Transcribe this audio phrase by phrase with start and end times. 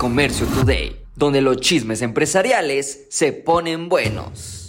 [0.00, 4.60] Comercio Today, donde los chismes empresariales se ponen buenos.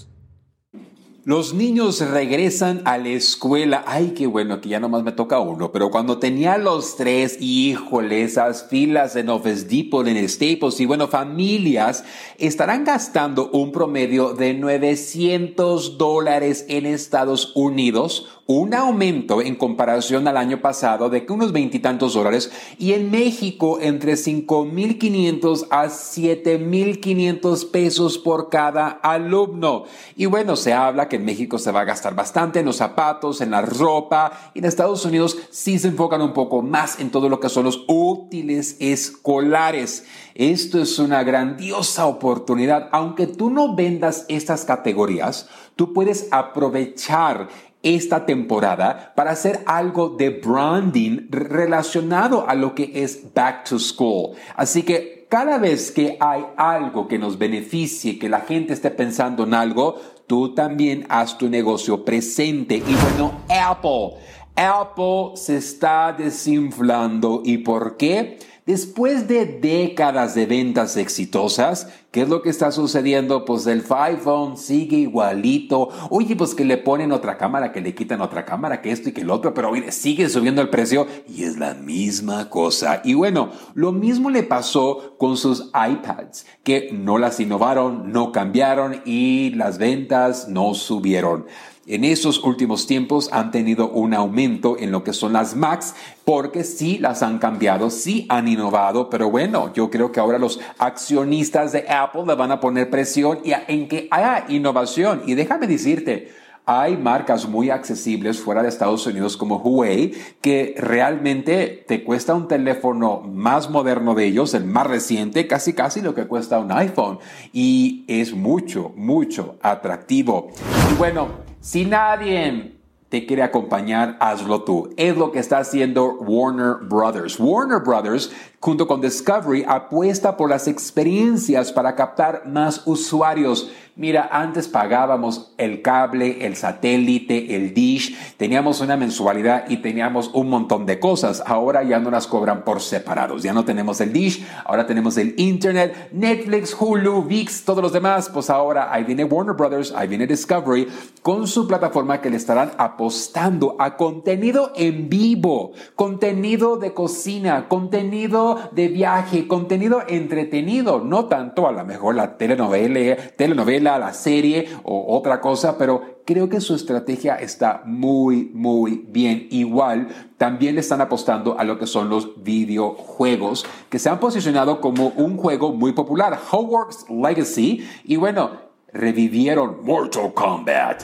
[1.23, 3.85] Los niños regresan a la escuela.
[3.87, 5.71] Ay, qué bueno que ya nomás me toca uno.
[5.71, 11.07] Pero cuando tenía los tres, híjole, esas filas en Office Depot, en Staples y bueno,
[11.07, 12.03] familias
[12.37, 20.37] estarán gastando un promedio de 900 dólares en Estados Unidos un aumento en comparación al
[20.37, 28.49] año pasado de unos veintitantos dólares y en México entre 5.500 a 7.500 pesos por
[28.49, 29.85] cada alumno.
[30.15, 33.39] Y bueno, se habla que en México se va a gastar bastante en los zapatos,
[33.41, 37.29] en la ropa y en Estados Unidos sí se enfocan un poco más en todo
[37.29, 40.05] lo que son los útiles escolares.
[40.35, 42.89] Esto es una grandiosa oportunidad.
[42.91, 47.47] Aunque tú no vendas estas categorías, tú puedes aprovechar
[47.83, 54.35] esta temporada para hacer algo de branding relacionado a lo que es back to school.
[54.55, 59.45] Así que cada vez que hay algo que nos beneficie, que la gente esté pensando
[59.45, 59.95] en algo,
[60.27, 62.75] tú también haz tu negocio presente.
[62.75, 64.17] Y bueno, Apple.
[64.55, 67.41] Apple se está desinflando.
[67.45, 68.39] ¿Y por qué?
[68.67, 73.43] Después de décadas de ventas exitosas, ¿qué es lo que está sucediendo?
[73.43, 75.89] Pues el iPhone sigue igualito.
[76.11, 79.13] Oye, pues que le ponen otra cámara, que le quitan otra cámara, que esto y
[79.13, 83.01] que el otro, pero sigue subiendo el precio y es la misma cosa.
[83.03, 89.01] Y bueno, lo mismo le pasó con sus iPads, que no las innovaron, no cambiaron
[89.05, 91.47] y las ventas no subieron
[91.87, 96.63] en esos últimos tiempos han tenido un aumento en lo que son las Macs porque
[96.63, 101.71] sí las han cambiado, sí han innovado, pero bueno, yo creo que ahora los accionistas
[101.71, 105.23] de Apple le van a poner presión y en que haya innovación.
[105.25, 106.31] Y déjame decirte,
[106.65, 112.47] hay marcas muy accesibles fuera de Estados Unidos como Huawei que realmente te cuesta un
[112.47, 117.19] teléfono más moderno de ellos, el más reciente, casi casi lo que cuesta un iPhone.
[117.51, 120.51] Y es mucho, mucho atractivo.
[120.91, 122.80] Y bueno, si nadie
[123.11, 124.93] te quiere acompañar, hazlo tú.
[124.95, 127.37] Es lo que está haciendo Warner Brothers.
[127.41, 133.69] Warner Brothers junto con Discovery, apuesta por las experiencias para captar más usuarios.
[133.97, 140.49] Mira, antes pagábamos el cable, el satélite, el dish, teníamos una mensualidad y teníamos un
[140.49, 141.43] montón de cosas.
[141.45, 143.43] Ahora ya no las cobran por separados.
[143.43, 148.29] Ya no tenemos el dish, ahora tenemos el internet, Netflix, Hulu, VIX, todos los demás.
[148.29, 150.87] Pues ahora ahí viene Warner Brothers, ahí viene Discovery
[151.21, 158.57] con su plataforma que le estarán apostando a contenido en vivo, contenido de cocina, contenido
[158.71, 165.17] de viaje, contenido entretenido, no tanto a lo mejor la telenovela, telenovela, la serie o
[165.17, 169.47] otra cosa, pero creo que su estrategia está muy, muy bien.
[169.51, 174.81] Igual, también le están apostando a lo que son los videojuegos, que se han posicionado
[174.81, 178.51] como un juego muy popular, Hogwarts Legacy, y bueno,
[178.93, 181.03] revivieron Mortal Kombat.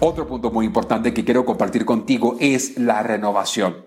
[0.00, 3.84] Otro punto muy importante que quiero compartir contigo es la renovación.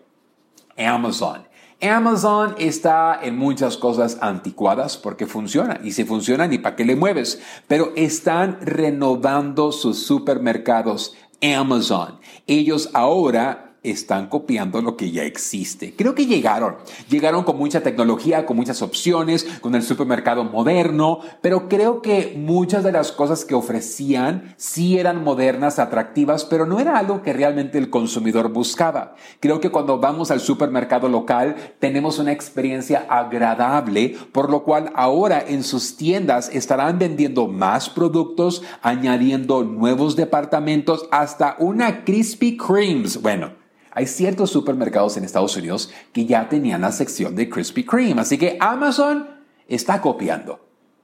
[0.78, 1.53] Amazon
[1.84, 6.96] Amazon está en muchas cosas anticuadas porque funciona y si funciona ni para qué le
[6.96, 12.20] mueves, pero están renovando sus supermercados Amazon.
[12.48, 15.94] Ellos ahora están copiando lo que ya existe.
[15.96, 16.78] Creo que llegaron,
[17.10, 22.84] llegaron con mucha tecnología, con muchas opciones, con el supermercado moderno, pero creo que muchas
[22.84, 27.78] de las cosas que ofrecían sí eran modernas, atractivas, pero no era algo que realmente
[27.78, 29.16] el consumidor buscaba.
[29.40, 35.44] Creo que cuando vamos al supermercado local tenemos una experiencia agradable, por lo cual ahora
[35.46, 43.22] en sus tiendas estarán vendiendo más productos, añadiendo nuevos departamentos, hasta una Krispy Kremes.
[43.22, 43.52] Bueno,
[43.94, 48.22] hay ciertos supermercados en Estados Unidos que ya tenían la sección de Krispy Kreme.
[48.22, 49.28] Así que Amazon
[49.68, 50.60] está copiando.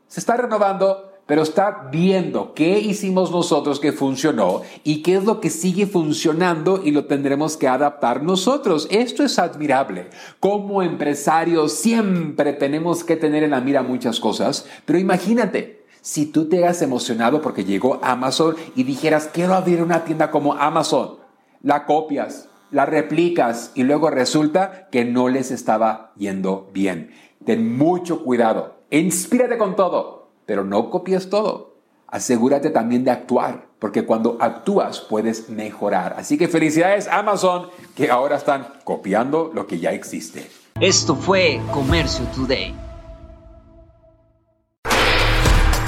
[0.07, 5.39] Se está renovando, pero está viendo qué hicimos nosotros que funcionó y qué es lo
[5.39, 8.87] que sigue funcionando y lo tendremos que adaptar nosotros.
[8.89, 10.09] Esto es admirable.
[10.39, 16.49] Como empresarios siempre tenemos que tener en la mira muchas cosas, pero imagínate, si tú
[16.49, 21.17] te has emocionado porque llegó Amazon y dijeras, quiero abrir una tienda como Amazon,
[21.61, 27.11] la copias, la replicas y luego resulta que no les estaba yendo bien.
[27.45, 28.79] Ten mucho cuidado.
[28.91, 31.75] Inspírate con todo, pero no copies todo.
[32.07, 36.15] Asegúrate también de actuar, porque cuando actúas puedes mejorar.
[36.17, 40.49] Así que felicidades Amazon, que ahora están copiando lo que ya existe.
[40.79, 42.88] Esto fue Comercio Today.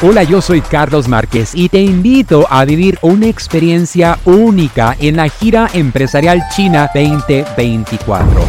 [0.04, 5.30] Hola, yo soy Carlos Márquez y te invito a vivir una experiencia única en la
[5.30, 8.42] gira empresarial China 2024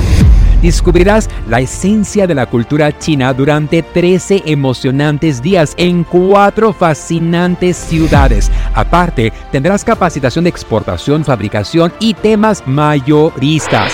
[0.62, 8.50] Descubrirás la esencia de la cultura china durante 13 emocionantes días en cuatro fascinantes ciudades.
[8.72, 13.92] Aparte, tendrás capacitación de exportación, fabricación y temas mayoristas.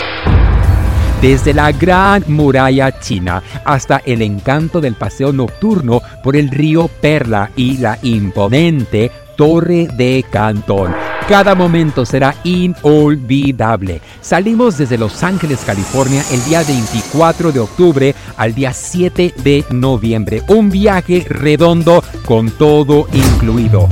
[1.21, 7.51] Desde la gran muralla china hasta el encanto del paseo nocturno por el río Perla
[7.57, 10.95] y la imponente Torre de Cantón.
[11.29, 14.01] Cada momento será inolvidable.
[14.21, 20.43] Salimos desde Los Ángeles, California, el día 24 de octubre al día 7 de noviembre.
[20.47, 23.89] Un viaje redondo con todo incluido.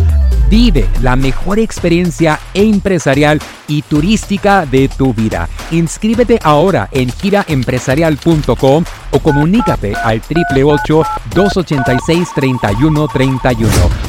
[0.48, 5.48] Vive la mejor experiencia empresarial y turística de tu vida.
[5.72, 11.02] Inscríbete ahora en giraempresarial.com o comunícate al 888
[11.34, 14.05] 286 3131